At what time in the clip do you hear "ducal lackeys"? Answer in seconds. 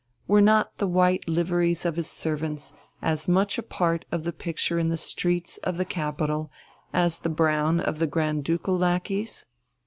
8.43-9.45